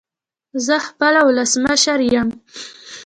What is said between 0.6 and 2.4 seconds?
زه خپله ولسمشر يم